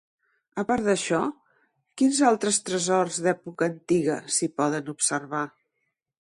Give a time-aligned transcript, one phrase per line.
[0.61, 1.19] A part d'això,
[2.01, 5.45] quins altres tresors d'època antiga s'hi poden observar?